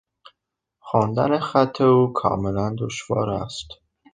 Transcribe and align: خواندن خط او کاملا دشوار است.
خواندن 0.85 1.31
خط 1.47 1.75
او 1.91 2.01
کاملا 2.19 2.75
دشوار 2.81 3.29
است. 3.43 3.67